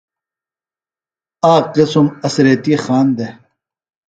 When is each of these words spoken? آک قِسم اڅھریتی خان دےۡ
آک 1.51 1.65
قِسم 1.75 2.05
اڅھریتی 2.25 2.73
خان 2.83 3.07
دےۡ 3.17 3.33